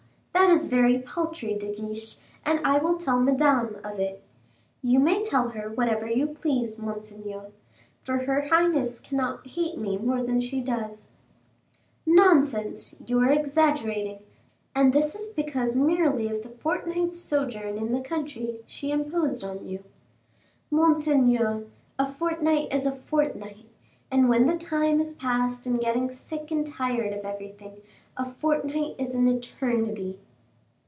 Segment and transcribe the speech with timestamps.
[0.33, 4.21] that is very paltry, De Guiche, and I will tell Madame of it."
[4.81, 7.51] "You may tell her whatever you please, monseigneur,
[8.03, 11.11] for her highness cannot hate me more than she does."
[12.05, 14.19] "Nonsense, you are exaggerating;
[14.75, 19.83] and this because merely of the fortnight's sojourn in the country she imposed on you."
[20.69, 21.63] "Monseigneur,
[21.97, 23.65] a fortnight is a fortnight;
[24.11, 27.77] and when the time is passed in getting sick and tired of everything,
[28.17, 30.19] a fortnight is an eternity."